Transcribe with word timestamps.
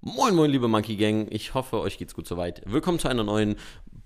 Moin, 0.00 0.34
moin, 0.34 0.50
liebe 0.50 0.68
Monkey 0.68 0.96
Gang. 0.96 1.26
Ich 1.30 1.54
hoffe, 1.54 1.80
euch 1.80 1.98
geht's 1.98 2.14
gut 2.14 2.28
soweit. 2.28 2.62
Willkommen 2.66 2.98
zu 2.98 3.08
einer 3.08 3.24
neuen 3.24 3.56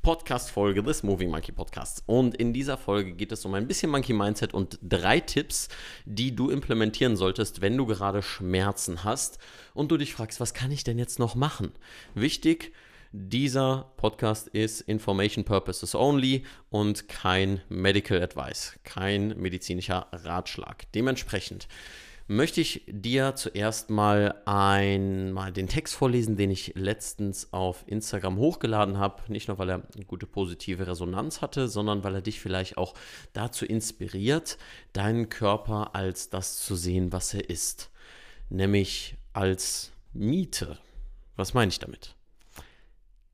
Podcast-Folge 0.03 0.83
des 0.83 1.03
Moving 1.03 1.31
Monkey 1.31 1.53
Podcasts. 1.53 2.03
Und 2.07 2.37
in 2.37 2.53
dieser 2.53 2.79
Folge 2.79 3.13
geht 3.13 3.33
es 3.33 3.45
um 3.45 3.55
ein 3.55 3.67
bisschen 3.67 3.91
Monkey 3.91 4.13
Mindset 4.13 4.55
und 4.55 4.79
drei 4.83 5.21
Tipps, 5.21 5.69
die 6.07 6.35
du 6.35 6.49
implementieren 6.49 7.17
solltest, 7.17 7.61
wenn 7.61 7.77
du 7.77 7.87
gerade 7.87 8.23
Schmerzen 8.23 9.05
hast 9.05 9.39
und 9.75 9.91
du 9.91 9.97
dich 9.97 10.15
fragst, 10.15 10.41
was 10.41 10.55
kann 10.55 10.71
ich 10.71 10.85
denn 10.85 10.99
jetzt 10.99 11.19
noch 11.19 11.35
machen? 11.35 11.73
Wichtig, 12.15 12.73
dieser 13.13 13.93
Podcast 13.97 14.47
ist 14.47 14.83
Information 14.83 15.45
Purposes 15.45 15.97
Only 15.97 16.45
und 16.71 17.09
kein 17.09 17.61
Medical 17.69 18.23
Advice, 18.23 18.79
kein 18.85 19.37
medizinischer 19.37 20.07
Ratschlag. 20.13 20.91
Dementsprechend 20.93 21.67
möchte 22.31 22.61
ich 22.61 22.85
dir 22.87 23.35
zuerst 23.35 23.91
mal 23.91 24.41
einmal 24.45 25.53
den 25.53 25.67
Text 25.67 25.97
vorlesen, 25.97 26.37
den 26.37 26.53
ich 26.53 26.75
letztens 26.77 27.53
auf 27.53 27.83
Instagram 27.89 28.37
hochgeladen 28.39 28.99
habe. 28.99 29.25
Nicht 29.27 29.49
nur, 29.49 29.59
weil 29.59 29.69
er 29.69 29.83
eine 29.97 30.05
gute 30.05 30.27
positive 30.27 30.87
Resonanz 30.87 31.43
hatte, 31.43 31.67
sondern 31.67 32.05
weil 32.05 32.15
er 32.15 32.23
dich 32.23 32.39
vielleicht 32.39 32.79
auch 32.79 32.95
dazu 33.33 33.67
inspiriert, 33.67 34.59
deinen 34.93 35.29
Körper 35.29 35.97
als 35.97 36.31
das 36.31 36.65
zu 36.65 36.77
sehen, 36.77 37.13
was 37.13 37.35
er 37.35 37.51
ist. 37.51 37.91
Nämlich 38.49 39.17
als 39.33 39.91
Miete. 40.13 40.79
Was 41.35 41.53
meine 41.53 41.71
ich 41.71 41.81
damit? 41.81 42.15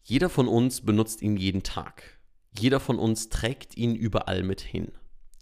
Jeder 0.05 0.31
von 0.31 0.49
uns 0.49 0.81
benutzt 0.81 1.21
ihn 1.21 1.37
jeden 1.37 1.63
Tag. 1.63 2.19
Jeder 2.59 2.81
von 2.81 2.99
uns 2.99 3.29
trägt 3.29 3.77
ihn 3.77 3.95
überall 3.95 4.43
mit 4.43 4.63
hin. 4.63 4.91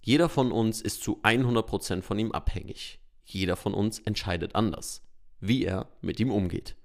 Jeder 0.03 0.27
von 0.27 0.51
uns 0.51 0.81
ist 0.81 1.01
zu 1.01 1.21
100% 1.23 2.01
von 2.01 2.19
ihm 2.19 2.33
abhängig. 2.33 2.99
Jeder 3.25 3.55
von 3.55 3.73
uns 3.73 3.99
entscheidet 3.99 4.55
anders, 4.55 5.01
wie 5.39 5.65
er 5.65 5.87
mit 6.01 6.19
ihm 6.19 6.31
umgeht. 6.31 6.75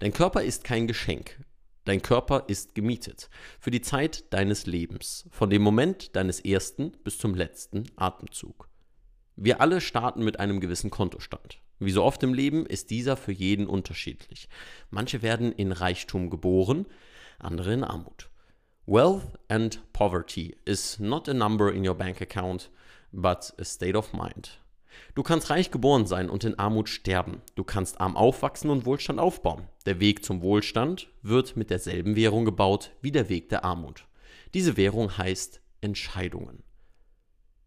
Dein 0.00 0.12
Körper 0.12 0.42
ist 0.42 0.64
kein 0.64 0.86
Geschenk. 0.86 1.38
Dein 1.84 2.02
Körper 2.02 2.44
ist 2.46 2.74
gemietet 2.74 3.28
für 3.58 3.70
die 3.70 3.80
Zeit 3.80 4.32
deines 4.32 4.66
Lebens, 4.66 5.28
von 5.30 5.50
dem 5.50 5.62
Moment 5.62 6.14
deines 6.14 6.40
ersten 6.40 6.92
bis 7.04 7.18
zum 7.18 7.34
letzten 7.34 7.86
Atemzug. 7.96 8.68
Wir 9.34 9.60
alle 9.60 9.80
starten 9.80 10.22
mit 10.22 10.38
einem 10.38 10.60
gewissen 10.60 10.90
Kontostand. 10.90 11.58
Wie 11.80 11.90
so 11.90 12.04
oft 12.04 12.22
im 12.22 12.34
Leben 12.34 12.64
ist 12.66 12.90
dieser 12.90 13.16
für 13.16 13.32
jeden 13.32 13.66
unterschiedlich. 13.66 14.48
Manche 14.90 15.22
werden 15.22 15.50
in 15.50 15.72
Reichtum 15.72 16.30
geboren, 16.30 16.86
andere 17.40 17.72
in 17.72 17.82
Armut. 17.82 18.30
Wealth 18.86 19.38
and 19.48 19.80
poverty 19.92 20.56
is 20.64 21.00
not 21.00 21.28
a 21.28 21.34
number 21.34 21.72
in 21.72 21.86
your 21.86 21.94
bank 21.94 22.22
account, 22.22 22.70
but 23.10 23.52
a 23.58 23.64
state 23.64 23.96
of 23.96 24.12
mind. 24.12 24.61
Du 25.14 25.22
kannst 25.22 25.50
reich 25.50 25.70
geboren 25.70 26.06
sein 26.06 26.30
und 26.30 26.44
in 26.44 26.58
Armut 26.58 26.88
sterben. 26.88 27.42
Du 27.54 27.64
kannst 27.64 28.00
arm 28.00 28.16
aufwachsen 28.16 28.70
und 28.70 28.86
Wohlstand 28.86 29.18
aufbauen. 29.18 29.68
Der 29.86 30.00
Weg 30.00 30.24
zum 30.24 30.42
Wohlstand 30.42 31.08
wird 31.22 31.56
mit 31.56 31.70
derselben 31.70 32.16
Währung 32.16 32.44
gebaut 32.44 32.92
wie 33.00 33.12
der 33.12 33.28
Weg 33.28 33.48
der 33.48 33.64
Armut. 33.64 34.06
Diese 34.54 34.76
Währung 34.76 35.16
heißt 35.16 35.60
Entscheidungen. 35.80 36.62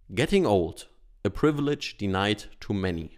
Getting 0.09 0.45
old, 0.45 0.89
a 1.23 1.29
privilege 1.29 1.95
denied 1.99 2.49
to 2.59 2.73
many. 2.73 3.17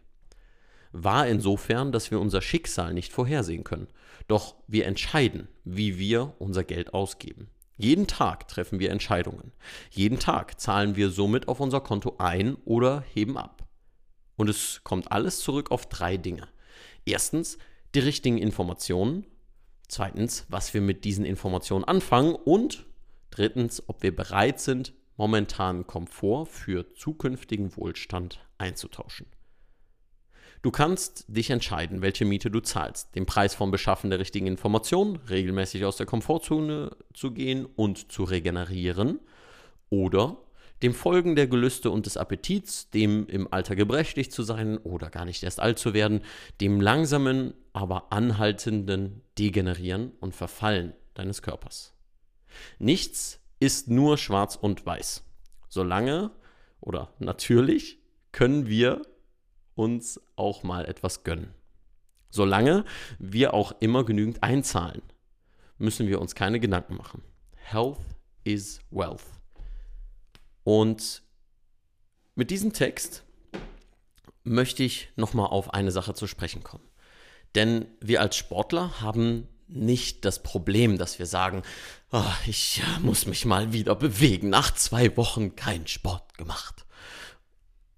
Wahr 0.92 1.28
insofern, 1.28 1.92
dass 1.92 2.12
wir 2.12 2.20
unser 2.20 2.42
Schicksal 2.42 2.94
nicht 2.94 3.12
vorhersehen 3.12 3.64
können. 3.64 3.88
Doch 4.28 4.56
wir 4.68 4.86
entscheiden, 4.86 5.48
wie 5.64 6.00
wir 6.00 6.36
unser 6.40 6.64
Geld 6.64 6.94
ausgeben. 6.94 7.50
Jeden 7.78 8.08
Tag 8.08 8.48
treffen 8.48 8.80
wir 8.80 8.90
Entscheidungen. 8.90 9.52
Jeden 9.92 10.18
Tag 10.18 10.60
zahlen 10.60 10.96
wir 10.96 11.12
somit 11.12 11.48
auf 11.48 11.60
unser 11.60 11.80
Konto 11.80 12.16
ein 12.18 12.56
oder 12.66 13.04
heben 13.14 13.38
ab. 13.38 13.67
Und 14.38 14.50
es 14.50 14.82
kommt 14.84 15.12
alles 15.12 15.40
zurück 15.40 15.72
auf 15.72 15.88
drei 15.88 16.16
Dinge. 16.16 16.48
Erstens, 17.06 17.58
die 17.96 18.00
richtigen 18.00 18.38
Informationen. 18.38 19.26
Zweitens, 19.88 20.46
was 20.50 20.74
wir 20.74 20.82
mit 20.82 21.04
diesen 21.04 21.26
Informationen 21.26 21.84
anfangen. 21.84 22.36
Und 22.36 22.86
drittens, 23.32 23.84
ob 23.88 24.04
wir 24.04 24.16
bereit 24.16 24.60
sind, 24.60 24.94
momentanen 25.18 25.88
Komfort 25.88 26.46
für 26.48 26.94
zukünftigen 26.94 27.76
Wohlstand 27.76 28.46
einzutauschen. 28.58 29.26
Du 30.62 30.72
kannst 30.72 31.26
dich 31.28 31.50
entscheiden, 31.50 32.02
welche 32.02 32.26
Miete 32.26 32.50
du 32.50 32.60
zahlst. 32.60 33.16
Den 33.16 33.26
Preis 33.26 33.56
vom 33.56 33.72
Beschaffen 33.72 34.10
der 34.10 34.20
richtigen 34.20 34.48
Informationen, 34.48 35.18
regelmäßig 35.30 35.86
aus 35.86 35.98
der 35.98 36.06
Komfortzone 36.06 36.96
zu 37.14 37.32
gehen 37.32 37.66
und 37.66 38.12
zu 38.12 38.24
regenerieren. 38.24 39.20
Oder 39.90 40.38
dem 40.82 40.94
Folgen 40.94 41.36
der 41.36 41.48
Gelüste 41.48 41.90
und 41.92 42.06
des 42.06 42.18
Appetits, 42.18 42.90
dem 42.90 43.28
im 43.28 43.52
Alter 43.52 43.76
gebrechlich 43.76 44.32
zu 44.32 44.44
sein 44.44 44.78
oder 44.78 45.10
gar 45.10 45.26
nicht 45.26 45.44
erst 45.44 45.60
alt 45.60 45.80
zu 45.80 45.94
werden, 45.94 46.22
dem 46.62 46.82
langsamen, 46.82 47.54
aber 47.74 48.12
anhaltenden 48.12 49.22
Degenerieren 49.38 50.12
und 50.20 50.36
Verfallen 50.36 50.94
deines 51.14 51.42
Körpers. 51.42 51.94
Nichts 52.80 53.40
ist 53.60 53.90
nur 53.90 54.18
schwarz 54.18 54.56
und 54.56 54.86
weiß. 54.86 55.24
Solange 55.68 56.32
oder 56.80 57.14
natürlich 57.20 58.00
können 58.32 58.68
wir 58.68 59.02
uns 59.76 60.22
auch 60.36 60.64
mal 60.64 60.86
etwas 60.86 61.24
gönnen. 61.24 61.54
Solange 62.30 62.84
wir 63.20 63.54
auch 63.54 63.74
immer 63.80 64.04
genügend 64.04 64.44
einzahlen, 64.44 65.02
müssen 65.78 66.08
wir 66.08 66.20
uns 66.22 66.36
keine 66.36 66.60
Gedanken 66.60 66.96
machen. 66.96 67.24
Health 67.56 68.00
is 68.44 68.80
wealth. 68.92 69.37
Und 70.68 71.22
mit 72.36 72.52
diesem 72.52 72.74
Text 72.74 73.24
möchte 74.44 74.84
ich 74.84 75.08
nochmal 75.16 75.48
auf 75.48 75.74
eine 75.74 75.92
Sache 75.92 76.14
zu 76.14 76.28
sprechen 76.28 76.62
kommen. 76.62 76.84
Denn 77.56 77.86
wir 78.02 78.20
als 78.20 78.36
Sportler 78.36 79.00
haben 79.00 79.48
nicht 79.70 80.26
das 80.26 80.44
Problem, 80.44 80.98
dass 80.98 81.20
wir 81.20 81.26
sagen, 81.26 81.62
oh, 82.12 82.34
ich 82.48 82.82
muss 83.02 83.28
mich 83.28 83.46
mal 83.46 83.72
wieder 83.72 83.96
bewegen, 83.96 84.50
nach 84.50 84.74
zwei 84.74 85.16
Wochen 85.16 85.56
kein 85.56 85.88
Sport 85.88 86.38
gemacht. 86.38 86.86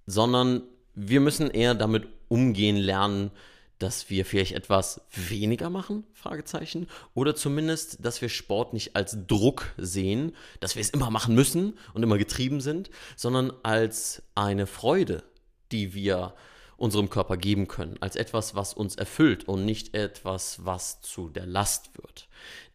Sondern 0.05 0.61
wir 0.93 1.21
müssen 1.21 1.49
eher 1.49 1.73
damit 1.73 2.07
umgehen 2.27 2.77
lernen, 2.77 3.31
dass 3.79 4.09
wir 4.09 4.25
vielleicht 4.25 4.51
etwas 4.51 5.01
weniger 5.11 5.69
machen? 5.69 6.05
Fragezeichen. 6.13 6.87
Oder 7.13 7.35
zumindest, 7.35 8.05
dass 8.05 8.21
wir 8.21 8.29
Sport 8.29 8.73
nicht 8.73 8.95
als 8.95 9.17
Druck 9.27 9.73
sehen, 9.77 10.35
dass 10.59 10.75
wir 10.75 10.81
es 10.81 10.89
immer 10.89 11.09
machen 11.09 11.33
müssen 11.33 11.77
und 11.93 12.03
immer 12.03 12.17
getrieben 12.17 12.61
sind, 12.61 12.89
sondern 13.15 13.53
als 13.63 14.21
eine 14.35 14.67
Freude, 14.67 15.23
die 15.71 15.93
wir 15.93 16.35
unserem 16.77 17.09
Körper 17.09 17.37
geben 17.37 17.67
können, 17.67 17.97
als 18.01 18.15
etwas, 18.15 18.55
was 18.55 18.73
uns 18.73 18.95
erfüllt 18.95 19.47
und 19.47 19.65
nicht 19.65 19.95
etwas, 19.95 20.65
was 20.65 21.01
zu 21.01 21.29
der 21.29 21.45
Last 21.45 21.97
wird. 21.97 22.27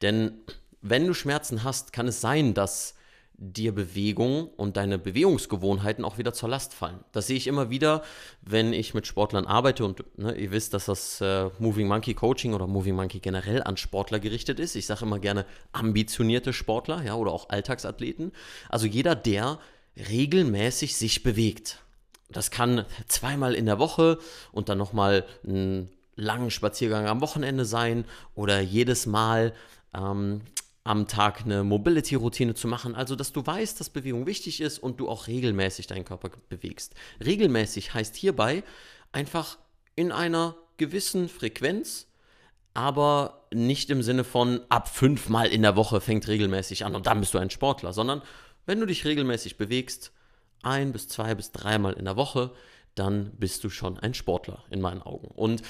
Denn 0.02 0.38
wenn 0.80 1.06
du 1.06 1.14
Schmerzen 1.14 1.64
hast, 1.64 1.92
kann 1.92 2.08
es 2.08 2.20
sein, 2.20 2.54
dass 2.54 2.94
dir 3.36 3.74
Bewegung 3.74 4.48
und 4.56 4.76
deine 4.76 4.98
Bewegungsgewohnheiten 4.98 6.04
auch 6.04 6.18
wieder 6.18 6.32
zur 6.32 6.48
Last 6.48 6.72
fallen. 6.72 7.00
Das 7.12 7.26
sehe 7.26 7.36
ich 7.36 7.46
immer 7.46 7.68
wieder, 7.68 8.02
wenn 8.42 8.72
ich 8.72 8.94
mit 8.94 9.06
Sportlern 9.06 9.46
arbeite 9.46 9.84
und 9.84 10.04
ne, 10.18 10.34
ihr 10.36 10.52
wisst, 10.52 10.72
dass 10.72 10.86
das 10.86 11.20
äh, 11.20 11.50
Moving 11.58 11.88
Monkey 11.88 12.14
Coaching 12.14 12.54
oder 12.54 12.66
Moving 12.66 12.94
Monkey 12.94 13.18
generell 13.18 13.62
an 13.62 13.76
Sportler 13.76 14.20
gerichtet 14.20 14.60
ist. 14.60 14.76
Ich 14.76 14.86
sage 14.86 15.04
immer 15.04 15.18
gerne 15.18 15.46
ambitionierte 15.72 16.52
Sportler, 16.52 17.02
ja, 17.02 17.14
oder 17.14 17.32
auch 17.32 17.48
Alltagsathleten. 17.48 18.32
Also 18.68 18.86
jeder, 18.86 19.16
der 19.16 19.58
regelmäßig 19.96 20.96
sich 20.96 21.22
bewegt. 21.22 21.80
Das 22.30 22.50
kann 22.50 22.84
zweimal 23.06 23.54
in 23.54 23.66
der 23.66 23.78
Woche 23.78 24.18
und 24.52 24.68
dann 24.68 24.78
nochmal 24.78 25.24
einen 25.46 25.90
langen 26.16 26.50
Spaziergang 26.50 27.06
am 27.06 27.20
Wochenende 27.20 27.64
sein 27.64 28.04
oder 28.34 28.60
jedes 28.60 29.06
Mal 29.06 29.52
ähm, 29.94 30.42
am 30.84 31.08
Tag 31.08 31.42
eine 31.44 31.64
Mobility-Routine 31.64 32.54
zu 32.54 32.68
machen, 32.68 32.94
also 32.94 33.16
dass 33.16 33.32
du 33.32 33.44
weißt, 33.44 33.80
dass 33.80 33.88
Bewegung 33.88 34.26
wichtig 34.26 34.60
ist 34.60 34.78
und 34.78 35.00
du 35.00 35.08
auch 35.08 35.26
regelmäßig 35.26 35.86
deinen 35.86 36.04
Körper 36.04 36.30
bewegst. 36.50 36.94
Regelmäßig 37.24 37.94
heißt 37.94 38.14
hierbei 38.14 38.62
einfach 39.10 39.58
in 39.96 40.12
einer 40.12 40.56
gewissen 40.76 41.30
Frequenz, 41.30 42.06
aber 42.74 43.46
nicht 43.52 43.88
im 43.88 44.02
Sinne 44.02 44.24
von 44.24 44.60
ab 44.68 44.88
fünfmal 44.88 45.48
in 45.48 45.62
der 45.62 45.76
Woche 45.76 46.02
fängt 46.02 46.28
regelmäßig 46.28 46.84
an 46.84 46.94
und 46.94 47.06
dann 47.06 47.20
bist 47.20 47.32
du 47.32 47.38
ein 47.38 47.50
Sportler, 47.50 47.94
sondern 47.94 48.20
wenn 48.66 48.80
du 48.80 48.86
dich 48.86 49.06
regelmäßig 49.06 49.56
bewegst, 49.56 50.12
ein 50.62 50.92
bis 50.92 51.08
zwei 51.08 51.34
bis 51.34 51.52
dreimal 51.52 51.94
in 51.94 52.04
der 52.04 52.16
Woche, 52.16 52.52
dann 52.94 53.30
bist 53.38 53.64
du 53.64 53.70
schon 53.70 53.98
ein 53.98 54.14
Sportler 54.14 54.64
in 54.70 54.80
meinen 54.80 55.02
Augen. 55.02 55.28
Und 55.28 55.62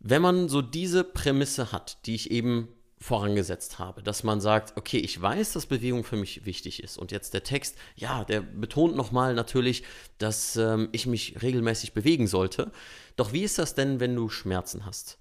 wenn 0.00 0.22
man 0.22 0.48
so 0.48 0.62
diese 0.62 1.02
Prämisse 1.02 1.72
hat, 1.72 2.06
die 2.06 2.14
ich 2.14 2.30
eben 2.30 2.68
vorangesetzt 3.04 3.78
habe, 3.78 4.02
dass 4.02 4.24
man 4.24 4.40
sagt, 4.40 4.78
okay, 4.78 4.96
ich 4.96 5.20
weiß, 5.20 5.52
dass 5.52 5.66
Bewegung 5.66 6.04
für 6.04 6.16
mich 6.16 6.46
wichtig 6.46 6.82
ist 6.82 6.96
und 6.96 7.12
jetzt 7.12 7.34
der 7.34 7.42
Text, 7.42 7.76
ja, 7.96 8.24
der 8.24 8.40
betont 8.40 8.96
nochmal 8.96 9.34
natürlich, 9.34 9.82
dass 10.16 10.56
ähm, 10.56 10.88
ich 10.92 11.06
mich 11.06 11.42
regelmäßig 11.42 11.92
bewegen 11.92 12.26
sollte. 12.26 12.72
Doch 13.16 13.34
wie 13.34 13.42
ist 13.42 13.58
das 13.58 13.74
denn, 13.74 14.00
wenn 14.00 14.16
du 14.16 14.30
Schmerzen 14.30 14.86
hast? 14.86 15.18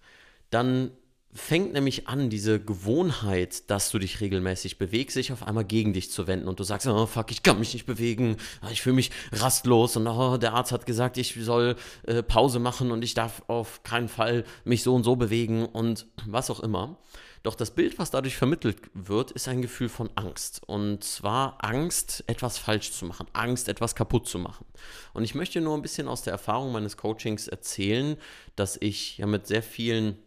Dann 0.50 0.92
fängt 1.34 1.74
nämlich 1.74 2.08
an, 2.08 2.30
diese 2.30 2.58
Gewohnheit, 2.64 3.70
dass 3.70 3.92
du 3.92 4.00
dich 4.00 4.22
regelmäßig 4.22 4.78
bewegst, 4.78 5.16
sich 5.16 5.34
auf 5.34 5.46
einmal 5.46 5.66
gegen 5.66 5.92
dich 5.92 6.10
zu 6.10 6.26
wenden 6.26 6.48
und 6.48 6.62
du 6.62 6.64
sagst, 6.64 6.88
oh 6.88 7.06
fuck, 7.06 7.32
ich 7.32 7.44
kann 7.44 7.60
mich 7.60 7.74
nicht 7.74 7.86
bewegen, 7.86 8.38
ich 8.72 8.82
fühle 8.82 8.96
mich 8.96 9.12
rastlos 9.34 9.98
und 9.98 10.08
oh, 10.08 10.38
der 10.38 10.54
Arzt 10.54 10.72
hat 10.72 10.86
gesagt, 10.86 11.18
ich 11.18 11.36
soll 11.38 11.76
äh, 12.04 12.24
Pause 12.24 12.60
machen 12.60 12.92
und 12.92 13.04
ich 13.04 13.14
darf 13.14 13.44
auf 13.48 13.84
keinen 13.84 14.08
Fall 14.08 14.46
mich 14.64 14.84
so 14.84 14.96
und 14.96 15.04
so 15.04 15.18
bewegen 15.18 15.66
und 15.66 16.08
was 16.26 16.50
auch 16.50 16.62
immer. 16.62 16.98
Doch 17.44 17.56
das 17.56 17.72
Bild, 17.72 18.00
was 18.00 18.10
dadurch 18.10 18.38
vermittelt 18.38 18.78
wird, 18.94 19.32
ist 19.32 19.50
ein 19.50 19.62
Gefühl 19.62 19.90
von 19.90 20.10
Angst. 20.16 20.62
Und 20.66 21.04
zwar 21.04 21.58
Angst, 21.60 22.24
etwas 22.28 22.58
falsch 22.58 22.92
zu 22.92 23.06
machen, 23.06 23.28
Angst, 23.34 23.68
etwas 23.68 23.96
kaputt 23.96 24.28
zu 24.28 24.40
machen. 24.40 24.66
Und 25.14 25.26
ich 25.26 25.36
möchte 25.36 25.60
nur 25.60 25.76
ein 25.76 25.82
bisschen 25.82 26.08
aus 26.08 26.22
der 26.22 26.32
Erfahrung 26.32 26.72
meines 26.72 26.96
Coachings 26.96 27.50
erzählen, 27.50 28.16
dass 28.56 28.78
ich 28.80 29.18
ja 29.18 29.26
mit 29.28 29.46
sehr 29.46 29.62
vielen 29.62 30.18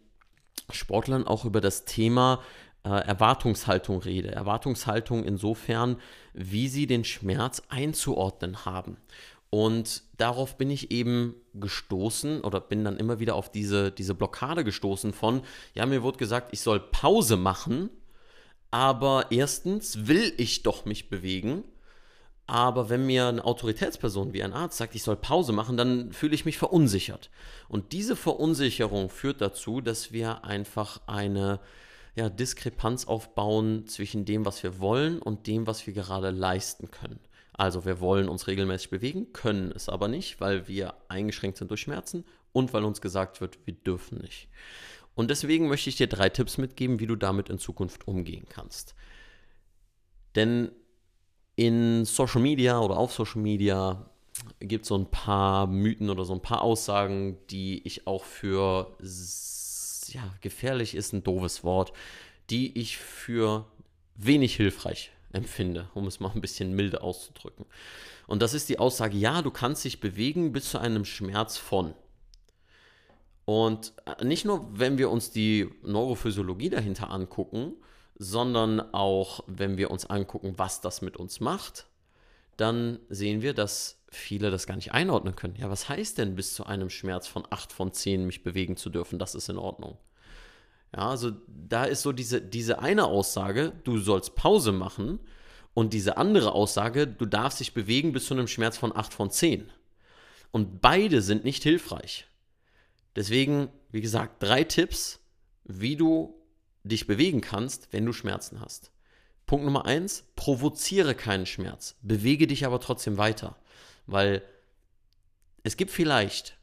Sportlern 0.71 1.25
auch 1.25 1.43
über 1.43 1.59
das 1.59 1.85
Thema 1.85 2.43
äh, 2.83 2.89
Erwartungshaltung 2.89 3.99
rede. 3.99 4.31
Erwartungshaltung 4.31 5.23
insofern, 5.23 5.97
wie 6.33 6.67
sie 6.67 6.85
den 6.85 7.03
Schmerz 7.03 7.63
einzuordnen 7.69 8.65
haben. 8.65 8.97
Und 9.49 10.03
darauf 10.17 10.57
bin 10.57 10.69
ich 10.69 10.91
eben 10.91 11.35
gestoßen 11.53 12.41
oder 12.41 12.59
bin 12.59 12.83
dann 12.83 12.97
immer 12.97 13.19
wieder 13.19 13.35
auf 13.35 13.51
diese, 13.51 13.91
diese 13.91 14.13
Blockade 14.13 14.63
gestoßen 14.63 15.13
von, 15.13 15.41
ja, 15.73 15.85
mir 15.85 16.03
wurde 16.03 16.17
gesagt, 16.17 16.49
ich 16.51 16.61
soll 16.61 16.79
Pause 16.79 17.37
machen, 17.37 17.89
aber 18.71 19.27
erstens 19.31 20.07
will 20.07 20.33
ich 20.37 20.63
doch 20.63 20.85
mich 20.85 21.09
bewegen, 21.09 21.63
aber 22.45 22.89
wenn 22.89 23.05
mir 23.05 23.27
eine 23.27 23.43
Autoritätsperson 23.43 24.31
wie 24.33 24.41
ein 24.41 24.53
Arzt 24.53 24.77
sagt, 24.77 24.95
ich 24.95 25.03
soll 25.03 25.17
Pause 25.17 25.51
machen, 25.51 25.75
dann 25.75 26.13
fühle 26.13 26.33
ich 26.33 26.45
mich 26.45 26.57
verunsichert. 26.57 27.29
Und 27.67 27.91
diese 27.91 28.15
Verunsicherung 28.15 29.09
führt 29.09 29.41
dazu, 29.41 29.81
dass 29.81 30.13
wir 30.13 30.45
einfach 30.45 31.01
eine 31.07 31.59
ja, 32.15 32.29
Diskrepanz 32.29 33.05
aufbauen 33.05 33.85
zwischen 33.87 34.23
dem, 34.23 34.45
was 34.45 34.63
wir 34.63 34.79
wollen 34.79 35.21
und 35.21 35.45
dem, 35.45 35.67
was 35.67 35.85
wir 35.85 35.93
gerade 35.93 36.31
leisten 36.31 36.89
können. 36.89 37.19
Also 37.57 37.85
wir 37.85 37.99
wollen 37.99 38.29
uns 38.29 38.45
regelmäßig 38.45 38.91
bewegen, 38.91 39.33
können 39.33 39.71
es 39.71 39.89
aber 39.89 40.07
nicht, 40.07 40.39
weil 40.39 40.67
wir 40.67 40.93
eingeschränkt 41.07 41.57
sind 41.57 41.71
durch 41.71 41.81
Schmerzen 41.81 42.23
und 42.53 42.71
weil 42.71 42.85
uns 42.85 43.01
gesagt 43.01 43.41
wird, 43.41 43.57
wir 43.65 43.73
dürfen 43.73 44.19
nicht. 44.19 44.47
Und 45.15 45.31
deswegen 45.31 45.67
möchte 45.67 45.89
ich 45.89 45.95
dir 45.95 46.05
drei 46.05 46.29
Tipps 46.29 46.59
mitgeben, 46.59 46.99
wie 46.99 47.07
du 47.07 47.15
damit 47.15 47.49
in 47.49 47.57
Zukunft 47.57 48.07
umgehen 48.07 48.45
kannst. 48.47 48.93
Denn 50.35 50.71
in 51.55 52.05
Social 52.05 52.39
Media 52.39 52.79
oder 52.79 52.97
auf 52.97 53.11
Social 53.11 53.41
Media 53.41 54.07
gibt 54.59 54.83
es 54.83 54.89
so 54.89 54.95
ein 54.95 55.09
paar 55.09 55.65
Mythen 55.65 56.11
oder 56.11 56.23
so 56.23 56.33
ein 56.33 56.41
paar 56.43 56.61
Aussagen, 56.61 57.39
die 57.49 57.81
ich 57.87 58.05
auch 58.05 58.23
für, 58.23 58.95
ja, 60.09 60.31
gefährlich 60.41 60.93
ist 60.93 61.13
ein 61.13 61.23
doofes 61.23 61.63
Wort, 61.63 61.91
die 62.51 62.79
ich 62.79 62.99
für 62.99 63.65
wenig 64.13 64.55
hilfreich 64.55 65.11
empfinde, 65.33 65.89
um 65.93 66.07
es 66.07 66.19
mal 66.19 66.31
ein 66.33 66.41
bisschen 66.41 66.73
milde 66.73 67.01
auszudrücken. 67.01 67.65
Und 68.27 68.41
das 68.41 68.53
ist 68.53 68.69
die 68.69 68.79
Aussage, 68.79 69.17
ja, 69.17 69.41
du 69.41 69.51
kannst 69.51 69.83
dich 69.85 69.99
bewegen 69.99 70.51
bis 70.51 70.71
zu 70.71 70.79
einem 70.79 71.05
Schmerz 71.05 71.57
von. 71.57 71.93
Und 73.45 73.93
äh, 74.05 74.25
nicht 74.25 74.45
nur, 74.45 74.67
wenn 74.77 74.97
wir 74.97 75.09
uns 75.09 75.31
die 75.31 75.69
Neurophysiologie 75.83 76.69
dahinter 76.69 77.09
angucken, 77.09 77.73
sondern 78.19 78.81
auch, 78.93 79.43
wenn 79.47 79.77
wir 79.77 79.91
uns 79.91 80.05
angucken, 80.05 80.55
was 80.57 80.81
das 80.81 81.01
mit 81.01 81.17
uns 81.17 81.39
macht, 81.39 81.87
dann 82.57 82.99
sehen 83.09 83.41
wir, 83.41 83.53
dass 83.53 84.03
viele 84.09 84.51
das 84.51 84.65
gar 84.65 84.75
nicht 84.75 84.91
einordnen 84.91 85.35
können. 85.35 85.55
Ja, 85.55 85.69
was 85.69 85.87
heißt 85.87 86.17
denn 86.17 86.35
bis 86.35 86.53
zu 86.53 86.65
einem 86.65 86.89
Schmerz 86.89 87.27
von 87.27 87.45
8 87.49 87.71
von 87.71 87.93
10 87.93 88.25
mich 88.25 88.43
bewegen 88.43 88.75
zu 88.75 88.89
dürfen? 88.89 89.19
Das 89.19 89.35
ist 89.35 89.49
in 89.49 89.57
Ordnung. 89.57 89.97
Ja, 90.95 91.09
also 91.09 91.31
da 91.47 91.83
ist 91.83 92.01
so 92.01 92.11
diese, 92.11 92.41
diese 92.41 92.79
eine 92.79 93.05
Aussage, 93.05 93.73
du 93.83 93.97
sollst 93.97 94.35
Pause 94.35 94.71
machen 94.71 95.19
und 95.73 95.93
diese 95.93 96.17
andere 96.17 96.53
Aussage, 96.53 97.07
du 97.07 97.25
darfst 97.25 97.59
dich 97.59 97.73
bewegen 97.73 98.13
bis 98.13 98.25
zu 98.25 98.33
einem 98.33 98.47
Schmerz 98.47 98.77
von 98.77 98.95
8 98.95 99.13
von 99.13 99.29
10. 99.29 99.69
Und 100.51 100.81
beide 100.81 101.21
sind 101.21 101.43
nicht 101.43 101.63
hilfreich. 101.63 102.27
Deswegen, 103.15 103.69
wie 103.91 104.01
gesagt, 104.01 104.41
drei 104.41 104.63
Tipps, 104.63 105.19
wie 105.65 105.95
du 105.95 106.33
dich 106.83 107.05
bewegen 107.05 107.41
kannst, 107.41 107.89
wenn 107.91 108.05
du 108.05 108.13
Schmerzen 108.13 108.61
hast. 108.61 108.91
Punkt 109.45 109.65
Nummer 109.65 109.85
eins, 109.85 110.25
provoziere 110.35 111.15
keinen 111.15 111.45
Schmerz, 111.45 111.95
bewege 112.01 112.47
dich 112.47 112.65
aber 112.65 112.79
trotzdem 112.79 113.17
weiter, 113.17 113.55
weil 114.05 114.43
es 115.63 115.77
gibt 115.77 115.91
vielleicht 115.91 116.57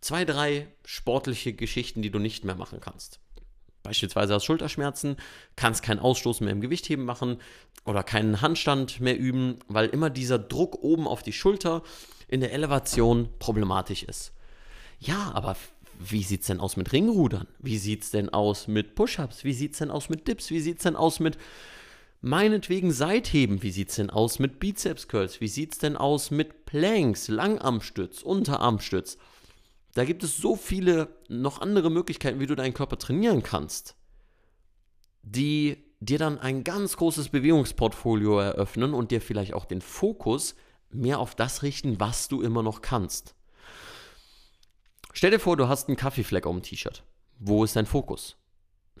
zwei, 0.00 0.24
drei 0.24 0.68
sportliche 0.84 1.52
Geschichten, 1.52 2.02
die 2.02 2.10
du 2.10 2.18
nicht 2.18 2.44
mehr 2.44 2.54
machen 2.54 2.80
kannst. 2.80 3.20
Beispielsweise 3.88 4.34
hast 4.34 4.44
Schulterschmerzen, 4.44 5.16
kannst 5.56 5.82
kein 5.82 5.98
Ausstoßen 5.98 6.44
mehr 6.44 6.52
im 6.52 6.60
Gewichtheben 6.60 7.06
machen 7.06 7.38
oder 7.86 8.02
keinen 8.02 8.42
Handstand 8.42 9.00
mehr 9.00 9.18
üben, 9.18 9.60
weil 9.66 9.88
immer 9.88 10.10
dieser 10.10 10.38
Druck 10.38 10.82
oben 10.82 11.08
auf 11.08 11.22
die 11.22 11.32
Schulter 11.32 11.82
in 12.28 12.40
der 12.40 12.52
Elevation 12.52 13.30
problematisch 13.38 14.02
ist. 14.02 14.34
Ja, 15.00 15.30
aber 15.32 15.56
wie 15.98 16.22
sieht 16.22 16.42
es 16.42 16.48
denn 16.48 16.60
aus 16.60 16.76
mit 16.76 16.92
Ringrudern? 16.92 17.46
Wie 17.60 17.78
sieht 17.78 18.02
es 18.02 18.10
denn 18.10 18.28
aus 18.28 18.68
mit 18.68 18.94
Push-Ups? 18.94 19.44
Wie 19.44 19.54
sieht 19.54 19.72
es 19.72 19.78
denn 19.78 19.90
aus 19.90 20.10
mit 20.10 20.28
Dips? 20.28 20.50
Wie 20.50 20.60
sieht 20.60 20.76
es 20.76 20.82
denn 20.82 20.94
aus 20.94 21.18
mit 21.18 21.38
meinetwegen 22.20 22.92
Seitheben? 22.92 23.62
Wie 23.62 23.70
sieht 23.70 23.88
es 23.88 23.94
denn 23.94 24.10
aus 24.10 24.38
mit 24.38 24.60
Bizeps-Curls? 24.60 25.40
Wie 25.40 25.48
sieht 25.48 25.72
es 25.72 25.78
denn 25.78 25.96
aus 25.96 26.30
mit 26.30 26.66
Planks, 26.66 27.28
Langarmstütz, 27.28 28.20
Unterarmstütz? 28.20 29.16
Da 29.98 30.04
gibt 30.04 30.22
es 30.22 30.36
so 30.36 30.54
viele 30.54 31.08
noch 31.28 31.60
andere 31.60 31.90
Möglichkeiten, 31.90 32.38
wie 32.38 32.46
du 32.46 32.54
deinen 32.54 32.72
Körper 32.72 32.98
trainieren 32.98 33.42
kannst, 33.42 33.96
die 35.24 35.76
dir 35.98 36.20
dann 36.20 36.38
ein 36.38 36.62
ganz 36.62 36.96
großes 36.96 37.30
Bewegungsportfolio 37.30 38.38
eröffnen 38.38 38.94
und 38.94 39.10
dir 39.10 39.20
vielleicht 39.20 39.54
auch 39.54 39.64
den 39.64 39.80
Fokus 39.80 40.54
mehr 40.90 41.18
auf 41.18 41.34
das 41.34 41.64
richten, 41.64 41.98
was 41.98 42.28
du 42.28 42.42
immer 42.42 42.62
noch 42.62 42.80
kannst. 42.80 43.34
Stell 45.12 45.32
dir 45.32 45.40
vor, 45.40 45.56
du 45.56 45.66
hast 45.66 45.88
einen 45.88 45.96
Kaffeefleck 45.96 46.46
auf 46.46 46.54
dem 46.54 46.62
T-Shirt. 46.62 47.02
Wo 47.40 47.64
ist 47.64 47.74
dein 47.74 47.86
Fokus? 47.86 48.36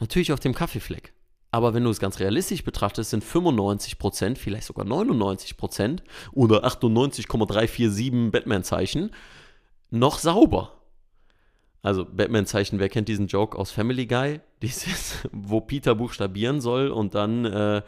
Natürlich 0.00 0.32
auf 0.32 0.40
dem 0.40 0.52
Kaffeefleck. 0.52 1.12
Aber 1.52 1.74
wenn 1.74 1.84
du 1.84 1.90
es 1.90 2.00
ganz 2.00 2.18
realistisch 2.18 2.64
betrachtest, 2.64 3.10
sind 3.10 3.22
95%, 3.22 4.34
vielleicht 4.34 4.66
sogar 4.66 4.84
99% 4.84 6.00
oder 6.32 6.64
98,347 6.64 8.32
Batman-Zeichen 8.32 9.12
noch 9.90 10.18
sauber. 10.18 10.77
Also 11.82 12.04
Batman-Zeichen, 12.04 12.78
wer 12.78 12.88
kennt 12.88 13.08
diesen 13.08 13.28
Joke 13.28 13.56
aus 13.56 13.70
Family 13.70 14.06
Guy? 14.06 14.40
Dieses, 14.62 15.28
wo 15.32 15.60
Peter 15.60 15.94
buchstabieren 15.94 16.60
soll 16.60 16.88
und 16.88 17.14
dann, 17.14 17.44
äh, 17.44 17.82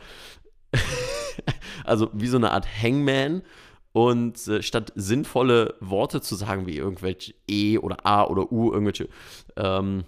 also 1.85 2.11
wie 2.13 2.29
so 2.29 2.37
eine 2.37 2.53
Art 2.53 2.67
Hangman 2.83 3.43
und 3.93 4.47
äh, 4.47 4.63
statt 4.63 4.93
sinnvolle 4.95 5.75
Worte 5.81 6.21
zu 6.21 6.37
sagen, 6.37 6.67
wie 6.67 6.77
irgendwelche 6.77 7.35
E 7.49 7.79
oder 7.79 8.07
A 8.07 8.25
oder 8.25 8.53
U, 8.53 8.73
irgendwelche 8.73 9.09
ähm, 9.57 10.05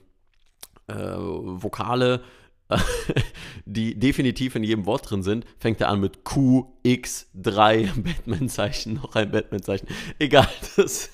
äh, 0.87 0.95
Vokale, 0.95 2.23
die 3.65 3.99
definitiv 3.99 4.55
in 4.55 4.65
jedem 4.65 4.87
Wort 4.87 5.11
drin 5.11 5.23
sind, 5.23 5.45
fängt 5.59 5.81
er 5.81 5.89
an 5.89 6.01
mit 6.01 6.25
Q, 6.25 6.73
X, 6.83 7.29
3, 7.35 7.93
Batman-Zeichen, 7.97 8.95
noch 8.95 9.15
ein 9.15 9.31
Batman-Zeichen. 9.31 9.89
Egal, 10.19 10.49
das 10.77 11.11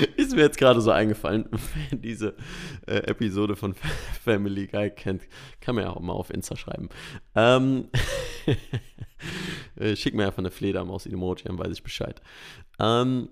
ist 0.16 0.34
mir 0.34 0.42
jetzt 0.42 0.58
gerade 0.58 0.80
so 0.80 0.90
eingefallen. 0.90 1.48
Wer 1.50 1.98
diese 1.98 2.34
äh, 2.86 2.96
Episode 2.96 3.56
von 3.56 3.74
Family 4.24 4.66
Guy 4.66 4.90
kennt, 4.90 5.22
kann 5.60 5.74
mir 5.74 5.82
ja 5.82 5.90
auch 5.90 6.00
mal 6.00 6.12
auf 6.12 6.30
Insta 6.30 6.56
schreiben. 6.56 6.88
Ähm, 7.34 7.88
äh, 9.76 9.96
schick 9.96 10.14
mir 10.14 10.26
einfach 10.26 10.38
eine 10.38 10.50
Fledermaus-Emoji, 10.50 11.44
dann 11.44 11.58
weiß 11.58 11.72
ich 11.72 11.82
Bescheid. 11.82 12.20
Ähm, 12.78 13.28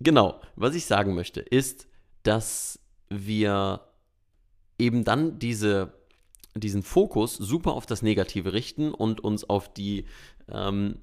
genau, 0.00 0.40
was 0.56 0.74
ich 0.74 0.86
sagen 0.86 1.14
möchte, 1.14 1.40
ist, 1.40 1.86
dass 2.22 2.78
wir 3.08 3.80
eben 4.78 5.04
dann 5.04 5.38
diese, 5.38 5.92
diesen 6.54 6.82
Fokus 6.82 7.34
super 7.34 7.72
auf 7.72 7.86
das 7.86 8.02
Negative 8.02 8.52
richten 8.52 8.92
und 8.92 9.20
uns 9.20 9.48
auf 9.48 9.72
die 9.72 10.06
ähm, 10.50 10.96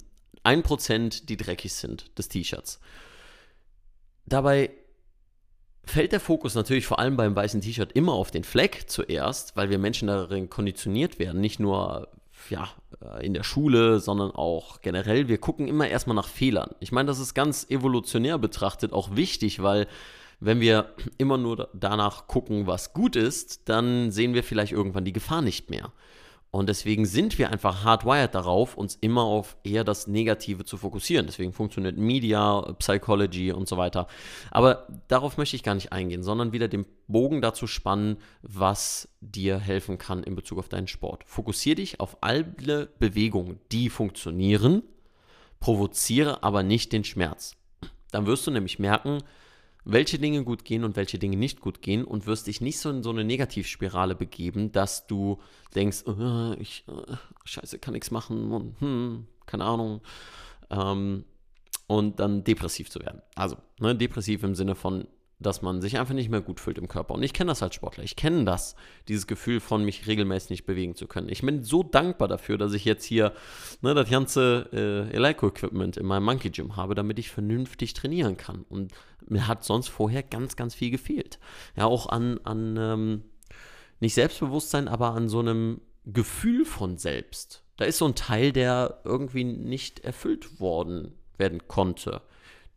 1%, 0.44 1.26
die 1.26 1.36
dreckig 1.36 1.72
sind, 1.74 2.16
des 2.18 2.28
T-Shirts. 2.28 2.80
Dabei 4.26 4.70
fällt 5.88 6.12
der 6.12 6.20
Fokus 6.20 6.54
natürlich 6.54 6.86
vor 6.86 6.98
allem 6.98 7.16
beim 7.16 7.34
weißen 7.34 7.60
T-Shirt 7.60 7.92
immer 7.92 8.12
auf 8.12 8.30
den 8.30 8.44
Fleck 8.44 8.84
zuerst, 8.88 9.56
weil 9.56 9.70
wir 9.70 9.78
Menschen 9.78 10.08
darin 10.08 10.50
konditioniert 10.50 11.18
werden, 11.18 11.40
nicht 11.40 11.60
nur 11.60 12.08
ja, 12.50 12.68
äh, 13.02 13.24
in 13.24 13.34
der 13.34 13.42
Schule, 13.42 14.00
sondern 14.00 14.30
auch 14.30 14.80
generell. 14.80 15.28
Wir 15.28 15.38
gucken 15.38 15.68
immer 15.68 15.88
erstmal 15.88 16.16
nach 16.16 16.28
Fehlern. 16.28 16.74
Ich 16.80 16.92
meine, 16.92 17.06
das 17.06 17.18
ist 17.18 17.34
ganz 17.34 17.66
evolutionär 17.68 18.38
betrachtet 18.38 18.92
auch 18.92 19.16
wichtig, 19.16 19.62
weil 19.62 19.86
wenn 20.40 20.60
wir 20.60 20.94
immer 21.16 21.36
nur 21.36 21.68
danach 21.72 22.28
gucken, 22.28 22.66
was 22.66 22.92
gut 22.92 23.16
ist, 23.16 23.68
dann 23.68 24.10
sehen 24.12 24.34
wir 24.34 24.44
vielleicht 24.44 24.72
irgendwann 24.72 25.04
die 25.04 25.12
Gefahr 25.12 25.42
nicht 25.42 25.68
mehr. 25.70 25.92
Und 26.50 26.68
deswegen 26.70 27.04
sind 27.04 27.38
wir 27.38 27.50
einfach 27.50 27.84
hardwired 27.84 28.34
darauf, 28.34 28.76
uns 28.76 28.96
immer 28.96 29.22
auf 29.22 29.58
eher 29.64 29.84
das 29.84 30.06
Negative 30.06 30.64
zu 30.64 30.78
fokussieren. 30.78 31.26
Deswegen 31.26 31.52
funktioniert 31.52 31.98
Media, 31.98 32.62
Psychology 32.78 33.52
und 33.52 33.68
so 33.68 33.76
weiter. 33.76 34.06
Aber 34.50 34.86
darauf 35.08 35.36
möchte 35.36 35.56
ich 35.56 35.62
gar 35.62 35.74
nicht 35.74 35.92
eingehen, 35.92 36.22
sondern 36.22 36.52
wieder 36.52 36.68
den 36.68 36.86
Bogen 37.06 37.42
dazu 37.42 37.66
spannen, 37.66 38.16
was 38.40 39.08
dir 39.20 39.58
helfen 39.58 39.98
kann 39.98 40.22
in 40.22 40.36
Bezug 40.36 40.58
auf 40.58 40.70
deinen 40.70 40.88
Sport. 40.88 41.22
Fokussiere 41.26 41.76
dich 41.76 42.00
auf 42.00 42.16
alle 42.22 42.44
Bewegungen, 42.98 43.60
die 43.70 43.90
funktionieren, 43.90 44.82
provoziere 45.60 46.42
aber 46.42 46.62
nicht 46.62 46.92
den 46.92 47.04
Schmerz. 47.04 47.56
Dann 48.10 48.24
wirst 48.24 48.46
du 48.46 48.50
nämlich 48.50 48.78
merken, 48.78 49.22
welche 49.84 50.18
Dinge 50.18 50.44
gut 50.44 50.64
gehen 50.64 50.84
und 50.84 50.96
welche 50.96 51.18
Dinge 51.18 51.36
nicht 51.36 51.60
gut 51.60 51.82
gehen 51.82 52.04
und 52.04 52.26
wirst 52.26 52.46
dich 52.46 52.60
nicht 52.60 52.78
so 52.78 52.90
in 52.90 53.02
so 53.02 53.10
eine 53.10 53.24
Negativspirale 53.24 54.14
begeben, 54.14 54.72
dass 54.72 55.06
du 55.06 55.38
denkst, 55.74 56.04
oh, 56.06 56.54
ich, 56.58 56.84
oh, 56.88 57.02
scheiße, 57.44 57.78
kann 57.78 57.94
nichts 57.94 58.10
machen 58.10 58.52
und 58.52 58.80
hm, 58.80 59.26
keine 59.46 59.64
Ahnung. 59.64 60.00
Ähm, 60.70 61.24
und 61.86 62.20
dann 62.20 62.44
depressiv 62.44 62.90
zu 62.90 63.00
werden. 63.00 63.22
Also, 63.34 63.56
ne, 63.80 63.96
depressiv 63.96 64.42
im 64.42 64.54
Sinne 64.54 64.74
von, 64.74 65.08
dass 65.40 65.62
man 65.62 65.80
sich 65.80 65.98
einfach 65.98 66.14
nicht 66.14 66.30
mehr 66.30 66.40
gut 66.40 66.58
fühlt 66.58 66.78
im 66.78 66.88
Körper. 66.88 67.14
Und 67.14 67.22
ich 67.22 67.32
kenne 67.32 67.50
das 67.50 67.62
als 67.62 67.74
Sportler. 67.74 68.02
Ich 68.02 68.16
kenne 68.16 68.44
das, 68.44 68.74
dieses 69.06 69.26
Gefühl 69.26 69.60
von 69.60 69.84
mich 69.84 70.06
regelmäßig 70.06 70.50
nicht 70.50 70.66
bewegen 70.66 70.96
zu 70.96 71.06
können. 71.06 71.28
Ich 71.28 71.42
bin 71.42 71.62
so 71.62 71.82
dankbar 71.82 72.26
dafür, 72.26 72.58
dass 72.58 72.72
ich 72.72 72.84
jetzt 72.84 73.04
hier 73.04 73.32
ne, 73.80 73.94
das 73.94 74.10
ganze 74.10 74.68
äh, 74.72 75.14
Eleiko-Equipment 75.14 75.96
in 75.96 76.06
meinem 76.06 76.24
Monkey 76.24 76.50
Gym 76.50 76.76
habe, 76.76 76.94
damit 76.94 77.18
ich 77.18 77.30
vernünftig 77.30 77.94
trainieren 77.94 78.36
kann. 78.36 78.64
Und 78.68 78.92
mir 79.26 79.46
hat 79.46 79.64
sonst 79.64 79.88
vorher 79.88 80.24
ganz, 80.24 80.56
ganz 80.56 80.74
viel 80.74 80.90
gefehlt. 80.90 81.38
Ja, 81.76 81.84
auch 81.84 82.08
an, 82.08 82.40
an 82.42 82.76
ähm, 82.76 83.22
nicht 84.00 84.14
Selbstbewusstsein, 84.14 84.88
aber 84.88 85.12
an 85.12 85.28
so 85.28 85.38
einem 85.38 85.80
Gefühl 86.04 86.64
von 86.64 86.98
selbst. 86.98 87.62
Da 87.76 87.84
ist 87.84 87.98
so 87.98 88.06
ein 88.06 88.16
Teil, 88.16 88.52
der 88.52 89.02
irgendwie 89.04 89.44
nicht 89.44 90.00
erfüllt 90.00 90.58
worden 90.58 91.12
werden 91.36 91.68
konnte 91.68 92.22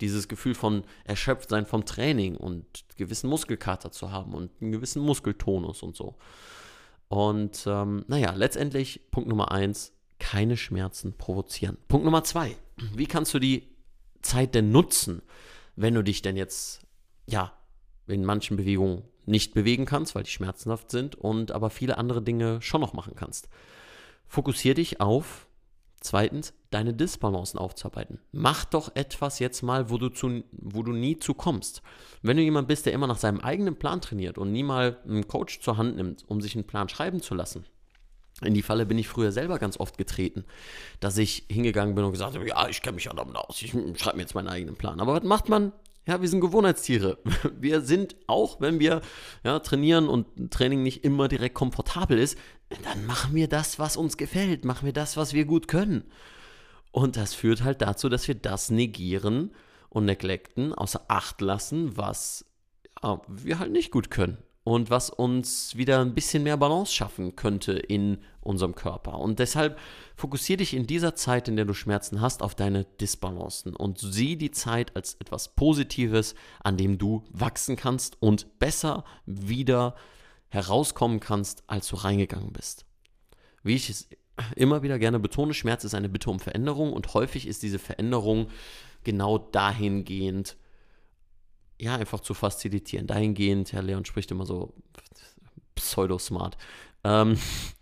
dieses 0.02 0.28
Gefühl 0.28 0.54
von 0.54 0.84
Erschöpftsein 1.04 1.64
vom 1.64 1.86
Training 1.86 2.36
und 2.36 2.66
gewissen 2.96 3.30
Muskelkater 3.30 3.90
zu 3.90 4.10
haben 4.10 4.34
und 4.34 4.50
einen 4.60 4.72
gewissen 4.72 5.00
Muskeltonus 5.02 5.82
und 5.82 5.96
so. 5.96 6.16
Und 7.08 7.64
ähm, 7.66 8.04
naja, 8.08 8.32
letztendlich 8.32 9.10
Punkt 9.10 9.28
Nummer 9.28 9.52
eins, 9.52 9.92
keine 10.18 10.56
Schmerzen 10.56 11.16
provozieren. 11.16 11.78
Punkt 11.88 12.04
Nummer 12.04 12.24
zwei, 12.24 12.56
wie 12.94 13.06
kannst 13.06 13.32
du 13.34 13.38
die 13.38 13.68
Zeit 14.22 14.54
denn 14.54 14.70
nutzen, 14.72 15.22
wenn 15.76 15.94
du 15.94 16.02
dich 16.02 16.22
denn 16.22 16.36
jetzt, 16.36 16.80
ja, 17.26 17.52
in 18.06 18.24
manchen 18.24 18.56
Bewegungen 18.56 19.04
nicht 19.24 19.54
bewegen 19.54 19.84
kannst, 19.86 20.14
weil 20.14 20.24
die 20.24 20.30
schmerzhaft 20.30 20.90
sind 20.90 21.14
und 21.14 21.52
aber 21.52 21.70
viele 21.70 21.96
andere 21.96 22.22
Dinge 22.22 22.60
schon 22.60 22.80
noch 22.80 22.92
machen 22.92 23.14
kannst. 23.14 23.48
Fokussiere 24.26 24.74
dich 24.74 25.00
auf 25.00 25.46
Zweitens, 26.02 26.52
deine 26.70 26.94
Disbalancen 26.94 27.58
aufzuarbeiten. 27.58 28.18
Mach 28.32 28.64
doch 28.64 28.90
etwas 28.96 29.38
jetzt 29.38 29.62
mal, 29.62 29.88
wo 29.88 29.98
du, 29.98 30.08
zu, 30.08 30.42
wo 30.50 30.82
du 30.82 30.92
nie 30.92 31.18
zu 31.18 31.32
kommst. 31.32 31.80
Wenn 32.22 32.36
du 32.36 32.42
jemand 32.42 32.66
bist, 32.66 32.86
der 32.86 32.92
immer 32.92 33.06
nach 33.06 33.18
seinem 33.18 33.40
eigenen 33.40 33.76
Plan 33.76 34.00
trainiert 34.00 34.36
und 34.36 34.50
nie 34.50 34.64
mal 34.64 34.98
einen 35.04 35.28
Coach 35.28 35.60
zur 35.60 35.76
Hand 35.76 35.96
nimmt, 35.96 36.24
um 36.26 36.40
sich 36.40 36.56
einen 36.56 36.66
Plan 36.66 36.88
schreiben 36.88 37.22
zu 37.22 37.34
lassen, 37.34 37.64
in 38.40 38.54
die 38.54 38.62
Falle 38.62 38.84
bin 38.86 38.98
ich 38.98 39.06
früher 39.06 39.30
selber 39.30 39.60
ganz 39.60 39.78
oft 39.78 39.96
getreten, 39.96 40.44
dass 40.98 41.16
ich 41.18 41.44
hingegangen 41.48 41.94
bin 41.94 42.04
und 42.04 42.10
gesagt 42.10 42.34
habe, 42.34 42.48
ja, 42.48 42.66
ich 42.66 42.82
kenne 42.82 42.96
mich 42.96 43.04
ja 43.04 43.12
damit 43.12 43.36
aus, 43.36 43.62
ich 43.62 43.70
schreibe 43.70 44.16
mir 44.16 44.22
jetzt 44.22 44.34
meinen 44.34 44.48
eigenen 44.48 44.74
Plan. 44.74 45.00
Aber 45.00 45.14
was 45.14 45.22
macht 45.22 45.48
man? 45.48 45.72
Ja, 46.06 46.20
wir 46.20 46.28
sind 46.28 46.40
Gewohnheitstiere. 46.40 47.18
Wir 47.60 47.80
sind, 47.80 48.16
auch 48.26 48.60
wenn 48.60 48.80
wir 48.80 49.02
ja, 49.44 49.60
trainieren 49.60 50.08
und 50.08 50.50
Training 50.50 50.82
nicht 50.82 51.04
immer 51.04 51.28
direkt 51.28 51.54
komfortabel 51.54 52.18
ist, 52.18 52.36
dann 52.82 53.06
machen 53.06 53.34
wir 53.36 53.48
das, 53.48 53.78
was 53.78 53.96
uns 53.96 54.16
gefällt, 54.16 54.64
machen 54.64 54.86
wir 54.86 54.92
das, 54.92 55.16
was 55.16 55.32
wir 55.32 55.44
gut 55.44 55.68
können. 55.68 56.04
Und 56.90 57.16
das 57.16 57.34
führt 57.34 57.62
halt 57.62 57.82
dazu, 57.82 58.08
dass 58.08 58.26
wir 58.26 58.34
das 58.34 58.70
negieren 58.70 59.52
und 59.90 60.04
neglecten, 60.06 60.72
außer 60.72 61.04
Acht 61.06 61.40
lassen, 61.40 61.96
was 61.96 62.46
ja, 63.02 63.20
wir 63.28 63.60
halt 63.60 63.70
nicht 63.70 63.92
gut 63.92 64.10
können 64.10 64.38
und 64.64 64.90
was 64.90 65.10
uns 65.10 65.76
wieder 65.76 66.00
ein 66.00 66.14
bisschen 66.14 66.44
mehr 66.44 66.56
Balance 66.56 66.92
schaffen 66.92 67.34
könnte 67.34 67.72
in 67.72 68.18
unserem 68.40 68.74
Körper. 68.74 69.18
Und 69.18 69.38
deshalb 69.38 69.78
fokussiere 70.14 70.58
dich 70.58 70.74
in 70.74 70.86
dieser 70.86 71.14
Zeit, 71.14 71.48
in 71.48 71.56
der 71.56 71.64
du 71.64 71.74
Schmerzen 71.74 72.20
hast, 72.20 72.42
auf 72.42 72.54
deine 72.54 72.84
Disbalancen 72.84 73.74
und 73.74 73.98
sieh 73.98 74.36
die 74.36 74.50
Zeit 74.50 74.94
als 74.94 75.14
etwas 75.14 75.54
Positives, 75.54 76.34
an 76.62 76.76
dem 76.76 76.98
du 76.98 77.24
wachsen 77.30 77.76
kannst 77.76 78.20
und 78.20 78.58
besser 78.58 79.04
wieder 79.26 79.96
herauskommen 80.48 81.18
kannst, 81.18 81.64
als 81.66 81.88
du 81.88 81.96
reingegangen 81.96 82.52
bist. 82.52 82.84
Wie 83.64 83.74
ich 83.74 83.90
es 83.90 84.08
immer 84.54 84.82
wieder 84.82 84.98
gerne 84.98 85.18
betone, 85.18 85.54
Schmerz 85.54 85.84
ist 85.84 85.94
eine 85.94 86.08
Bitte 86.08 86.30
um 86.30 86.40
Veränderung 86.40 86.92
und 86.92 87.14
häufig 87.14 87.46
ist 87.46 87.62
diese 87.62 87.78
Veränderung 87.78 88.48
genau 89.04 89.38
dahingehend, 89.38 90.56
ja, 91.82 91.96
einfach 91.96 92.20
zu 92.20 92.32
facilitieren. 92.32 93.08
Dahingehend, 93.08 93.72
Herr 93.72 93.82
Leon 93.82 94.04
spricht 94.04 94.30
immer 94.30 94.46
so 94.46 94.72
pseudo-smart, 95.74 96.56
ähm, 97.02 97.36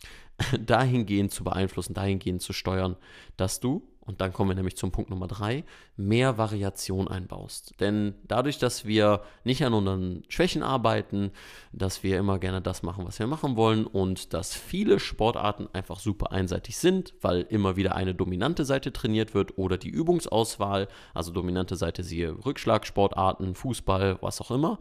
dahingehend 0.59 1.33
zu 1.33 1.45
beeinflussen, 1.45 1.93
dahingehend 1.93 2.41
zu 2.41 2.55
steuern, 2.55 2.97
dass 3.37 3.61
du 3.61 3.87
und 4.01 4.21
dann 4.21 4.33
kommen 4.33 4.51
wir 4.51 4.55
nämlich 4.55 4.77
zum 4.77 4.93
Punkt 4.93 5.11
Nummer 5.11 5.29
drei, 5.29 5.65
mehr 5.97 6.39
Variation 6.39 7.07
einbaust. 7.07 7.75
Denn 7.81 8.15
dadurch, 8.25 8.59
dass 8.59 8.85
wir 8.85 9.23
nicht 9.45 9.65
an 9.65 9.75
unseren 9.75 10.23
Schwächen 10.29 10.63
arbeiten, 10.63 11.31
dass 11.73 12.03
wir 12.03 12.19
immer 12.19 12.39
gerne 12.39 12.63
das 12.63 12.83
machen, 12.83 13.07
was 13.07 13.19
wir 13.19 13.27
machen 13.27 13.57
wollen 13.57 13.87
und 13.87 14.33
dass 14.33 14.55
viele 14.55 14.99
Sportarten 14.99 15.69
einfach 15.73 16.01
super 16.01 16.33
einseitig 16.33 16.79
sind, 16.79 17.15
weil 17.21 17.43
immer 17.43 17.77
wieder 17.77 17.95
eine 17.95 18.15
dominante 18.15 18.65
Seite 18.65 18.93
trainiert 18.93 19.35
wird 19.35 19.59
oder 19.59 19.77
die 19.77 19.91
Übungsauswahl, 19.91 20.89
also 21.15 21.31
dominante 21.31 21.77
Seite 21.77 22.03
siehe 22.03 22.45
Rückschlagsportarten, 22.45 23.55
Fußball, 23.55 24.19
was 24.23 24.41
auch 24.41 24.51
immer, 24.51 24.81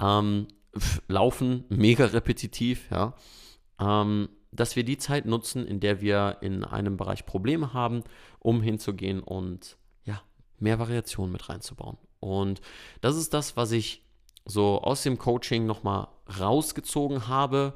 ähm, 0.00 0.48
laufen 1.06 1.64
mega 1.68 2.06
repetitiv, 2.06 2.90
ja. 2.90 3.14
Ähm, 3.80 4.28
dass 4.52 4.76
wir 4.76 4.84
die 4.84 4.98
Zeit 4.98 5.26
nutzen, 5.26 5.66
in 5.66 5.80
der 5.80 6.00
wir 6.00 6.38
in 6.40 6.64
einem 6.64 6.96
Bereich 6.96 7.26
Probleme 7.26 7.72
haben, 7.72 8.02
um 8.38 8.62
hinzugehen 8.62 9.20
und 9.20 9.76
ja, 10.04 10.22
mehr 10.58 10.78
Variation 10.78 11.30
mit 11.30 11.48
reinzubauen. 11.48 11.98
Und 12.20 12.60
das 13.00 13.16
ist 13.16 13.34
das, 13.34 13.56
was 13.56 13.72
ich 13.72 14.02
so 14.44 14.80
aus 14.80 15.02
dem 15.02 15.18
Coaching 15.18 15.66
nochmal 15.66 16.08
rausgezogen 16.38 17.28
habe, 17.28 17.74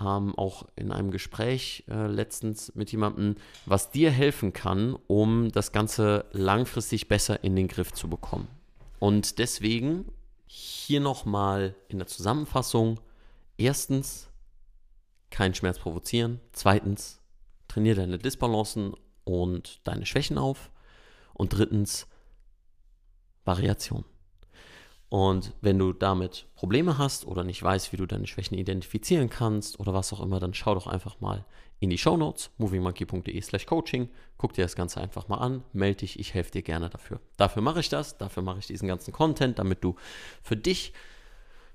ähm, 0.00 0.34
auch 0.36 0.66
in 0.76 0.90
einem 0.90 1.10
Gespräch 1.10 1.84
äh, 1.88 2.06
letztens 2.06 2.74
mit 2.74 2.90
jemandem, 2.92 3.36
was 3.66 3.90
dir 3.90 4.10
helfen 4.10 4.52
kann, 4.52 4.96
um 5.06 5.50
das 5.52 5.72
Ganze 5.72 6.24
langfristig 6.32 7.08
besser 7.08 7.44
in 7.44 7.56
den 7.56 7.68
Griff 7.68 7.92
zu 7.92 8.08
bekommen. 8.08 8.48
Und 8.98 9.38
deswegen 9.38 10.06
hier 10.46 11.00
nochmal 11.00 11.74
in 11.88 11.98
der 11.98 12.06
Zusammenfassung. 12.06 13.00
Erstens, 13.56 14.28
keinen 15.32 15.54
Schmerz 15.54 15.78
provozieren. 15.78 16.40
Zweitens, 16.52 17.20
trainiere 17.66 17.96
deine 17.96 18.18
Disbalancen 18.18 18.94
und 19.24 19.80
deine 19.84 20.06
Schwächen 20.06 20.38
auf. 20.38 20.70
Und 21.34 21.54
drittens, 21.54 22.06
Variation. 23.44 24.04
Und 25.08 25.52
wenn 25.60 25.78
du 25.78 25.92
damit 25.92 26.46
Probleme 26.54 26.96
hast 26.96 27.26
oder 27.26 27.44
nicht 27.44 27.62
weißt, 27.62 27.92
wie 27.92 27.98
du 27.98 28.06
deine 28.06 28.26
Schwächen 28.26 28.56
identifizieren 28.56 29.28
kannst 29.28 29.78
oder 29.78 29.92
was 29.92 30.10
auch 30.12 30.20
immer, 30.20 30.40
dann 30.40 30.54
schau 30.54 30.74
doch 30.74 30.86
einfach 30.86 31.20
mal 31.20 31.44
in 31.80 31.90
die 31.90 31.98
Show 31.98 32.16
Notes, 32.16 32.50
movingmonkey.de 32.56 33.38
slash 33.42 33.66
coaching. 33.66 34.08
Guck 34.38 34.54
dir 34.54 34.62
das 34.62 34.74
Ganze 34.74 35.02
einfach 35.02 35.28
mal 35.28 35.36
an, 35.36 35.64
melde 35.74 35.98
dich, 35.98 36.18
ich 36.18 36.32
helfe 36.32 36.52
dir 36.52 36.62
gerne 36.62 36.88
dafür. 36.88 37.20
Dafür 37.36 37.60
mache 37.60 37.80
ich 37.80 37.90
das, 37.90 38.16
dafür 38.16 38.42
mache 38.42 38.60
ich 38.60 38.68
diesen 38.68 38.88
ganzen 38.88 39.12
Content, 39.12 39.58
damit 39.58 39.84
du 39.84 39.96
für 40.42 40.56
dich 40.56 40.94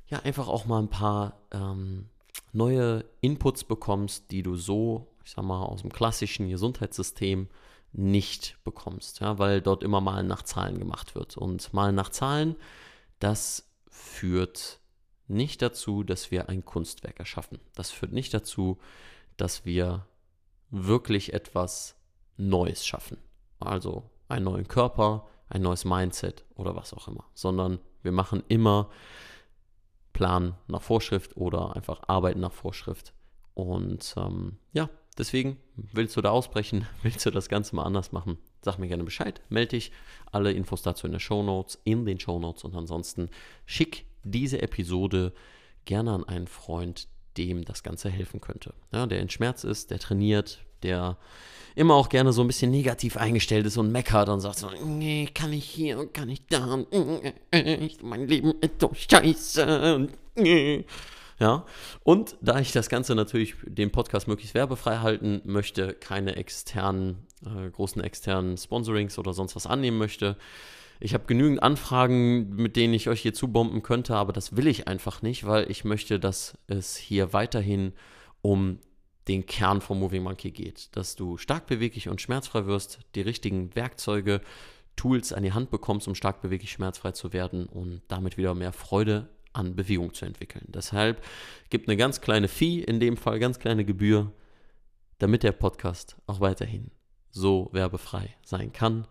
ja 0.07 0.19
einfach 0.21 0.47
auch 0.47 0.65
mal 0.65 0.79
ein 0.79 0.89
paar 0.89 1.41
ähm, 1.51 2.09
neue 2.51 3.05
Inputs 3.21 3.63
bekommst, 3.63 4.31
die 4.31 4.43
du 4.43 4.55
so, 4.55 5.07
ich 5.23 5.31
sag 5.31 5.43
mal, 5.43 5.63
aus 5.63 5.81
dem 5.81 5.91
klassischen 5.91 6.49
Gesundheitssystem 6.49 7.47
nicht 7.93 8.57
bekommst, 8.63 9.21
ja, 9.21 9.39
weil 9.39 9.61
dort 9.61 9.83
immer 9.83 10.01
mal 10.01 10.23
nach 10.23 10.43
Zahlen 10.43 10.77
gemacht 10.77 11.15
wird. 11.15 11.37
Und 11.37 11.73
mal 11.73 11.91
nach 11.91 12.09
Zahlen, 12.09 12.55
das 13.19 13.69
führt 13.89 14.79
nicht 15.27 15.61
dazu, 15.61 16.03
dass 16.03 16.31
wir 16.31 16.49
ein 16.49 16.63
Kunstwerk 16.63 17.19
erschaffen. 17.19 17.59
Das 17.75 17.91
führt 17.91 18.13
nicht 18.13 18.33
dazu, 18.33 18.77
dass 19.35 19.65
wir 19.65 20.05
wirklich 20.69 21.33
etwas 21.33 21.95
Neues 22.37 22.85
schaffen. 22.85 23.17
Also 23.59 24.09
einen 24.27 24.45
neuen 24.45 24.67
Körper, 24.67 25.27
ein 25.49 25.61
neues 25.61 25.85
Mindset 25.85 26.45
oder 26.55 26.75
was 26.75 26.93
auch 26.93 27.07
immer, 27.07 27.25
sondern 27.33 27.79
wir 28.03 28.11
machen 28.11 28.43
immer 28.47 28.89
Plan 30.17 30.55
nach 30.65 30.81
Vorschrift 30.81 31.37
oder 31.37 31.75
einfach 31.75 32.01
arbeiten 32.07 32.39
nach 32.39 32.51
Vorschrift. 32.51 33.13
Und 33.53 34.15
ähm, 34.17 34.57
ja, 34.73 34.89
deswegen 35.15 35.57
willst 35.75 36.17
du 36.17 36.21
da 36.21 36.31
ausbrechen, 36.31 36.87
willst 37.03 37.23
du 37.27 37.29
das 37.29 37.49
Ganze 37.49 37.75
mal 37.75 37.83
anders 37.83 38.13
machen, 38.13 38.39
sag 38.63 38.79
mir 38.79 38.87
gerne 38.87 39.03
Bescheid, 39.03 39.43
melde 39.49 39.75
dich. 39.75 39.91
Alle 40.31 40.53
Infos 40.53 40.81
dazu 40.81 41.05
in 41.05 41.13
den 41.13 41.19
Show 41.19 41.43
Notes, 41.43 41.79
in 41.83 42.03
den 42.07 42.19
Show 42.19 42.39
Notes 42.39 42.63
und 42.63 42.75
ansonsten 42.75 43.29
schick 43.67 44.07
diese 44.23 44.59
Episode 44.59 45.33
gerne 45.85 46.13
an 46.13 46.23
einen 46.23 46.47
Freund, 46.47 47.07
dem 47.37 47.63
das 47.63 47.83
Ganze 47.83 48.09
helfen 48.09 48.41
könnte. 48.41 48.73
Ja, 48.91 49.05
der 49.05 49.19
in 49.19 49.29
Schmerz 49.29 49.63
ist, 49.63 49.91
der 49.91 49.99
trainiert, 49.99 50.65
der 50.83 51.17
immer 51.75 51.93
auch 51.93 52.09
gerne 52.09 52.33
so 52.33 52.41
ein 52.41 52.47
bisschen 52.47 52.71
negativ 52.71 53.17
eingestellt 53.17 53.65
ist 53.67 53.77
und 53.77 53.91
meckert 53.91 54.29
und 54.29 54.39
sagt 54.39 54.57
so, 54.57 54.69
nee, 54.83 55.29
kann 55.33 55.53
ich 55.53 55.65
hier, 55.65 56.07
kann 56.07 56.29
ich 56.29 56.45
da, 56.47 56.83
mein 58.01 58.27
Leben 58.27 58.53
ist 58.61 58.81
so 58.81 58.91
scheiße. 58.93 60.07
Ja, 61.39 61.65
und 62.03 62.35
da 62.41 62.59
ich 62.59 62.71
das 62.71 62.89
Ganze 62.89 63.13
natürlich, 63.13 63.53
den 63.63 63.91
Podcast 63.91 64.27
möglichst 64.27 64.55
werbefrei 64.55 64.97
halten 64.97 65.41
möchte, 65.45 65.93
keine 65.93 66.35
externen, 66.35 67.27
äh, 67.45 67.69
großen 67.69 68.03
externen 68.03 68.57
Sponsorings 68.57 69.19
oder 69.19 69.33
sonst 69.33 69.55
was 69.55 69.67
annehmen 69.67 69.99
möchte, 69.99 70.35
ich 70.99 71.13
habe 71.13 71.25
genügend 71.27 71.61
Anfragen, 71.61 72.55
mit 72.55 72.75
denen 72.75 72.95
ich 72.95 73.07
euch 73.07 73.21
hier 73.21 73.35
zubomben 73.35 73.83
könnte, 73.83 74.15
aber 74.15 74.33
das 74.33 74.57
will 74.57 74.65
ich 74.65 74.87
einfach 74.87 75.21
nicht, 75.21 75.45
weil 75.45 75.69
ich 75.69 75.83
möchte, 75.83 76.19
dass 76.19 76.57
es 76.65 76.95
hier 76.95 77.33
weiterhin 77.33 77.93
um 78.41 78.79
den 79.27 79.45
Kern 79.45 79.81
von 79.81 79.99
Moving 79.99 80.23
Monkey 80.23 80.51
geht. 80.51 80.95
Dass 80.95 81.15
du 81.15 81.37
stark 81.37 81.67
beweglich 81.67 82.09
und 82.09 82.21
schmerzfrei 82.21 82.65
wirst, 82.65 82.99
die 83.15 83.21
richtigen 83.21 83.75
Werkzeuge, 83.75 84.41
Tools 84.95 85.31
an 85.31 85.43
die 85.43 85.53
Hand 85.53 85.69
bekommst, 85.69 86.07
um 86.07 86.15
stark 86.15 86.41
beweglich 86.41 86.71
schmerzfrei 86.71 87.11
zu 87.11 87.31
werden 87.31 87.67
und 87.67 88.01
damit 88.07 88.37
wieder 88.37 88.55
mehr 88.55 88.73
Freude 88.73 89.29
an 89.53 89.75
Bewegung 89.75 90.13
zu 90.13 90.25
entwickeln. 90.25 90.65
Deshalb 90.69 91.23
gibt 91.69 91.87
eine 91.87 91.97
ganz 91.97 92.19
kleine 92.19 92.47
Fee, 92.47 92.79
in 92.79 92.99
dem 92.99 93.15
Fall 93.15 93.37
ganz 93.37 93.59
kleine 93.59 93.85
Gebühr, 93.85 94.31
damit 95.19 95.43
der 95.43 95.51
Podcast 95.51 96.15
auch 96.25 96.39
weiterhin 96.39 96.89
so 97.29 97.69
werbefrei 97.73 98.35
sein 98.43 98.73
kann 98.73 99.05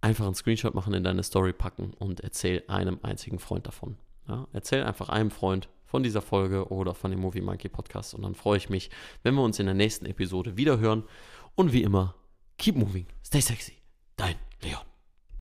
einfach 0.00 0.26
einen 0.26 0.34
Screenshot 0.34 0.74
machen, 0.74 0.94
in 0.94 1.04
deine 1.04 1.22
Story 1.22 1.52
packen 1.52 1.92
und 1.98 2.20
erzähl 2.20 2.62
einem 2.68 2.98
einzigen 3.02 3.38
Freund 3.38 3.66
davon. 3.66 3.96
Ja, 4.28 4.46
erzähl 4.52 4.84
einfach 4.84 5.08
einem 5.08 5.30
Freund 5.30 5.68
von 5.88 6.02
dieser 6.02 6.22
Folge 6.22 6.68
oder 6.68 6.94
von 6.94 7.10
dem 7.10 7.20
Movie 7.20 7.40
Monkey 7.40 7.68
Podcast 7.68 8.14
und 8.14 8.22
dann 8.22 8.34
freue 8.34 8.58
ich 8.58 8.68
mich, 8.68 8.90
wenn 9.22 9.34
wir 9.34 9.42
uns 9.42 9.58
in 9.58 9.66
der 9.66 9.74
nächsten 9.74 10.06
Episode 10.06 10.56
wieder 10.56 10.78
hören. 10.78 11.04
Und 11.56 11.72
wie 11.72 11.82
immer, 11.82 12.14
keep 12.58 12.76
moving, 12.76 13.06
stay 13.24 13.40
sexy. 13.40 13.72
Dein 14.16 14.36
Leon. 14.62 14.87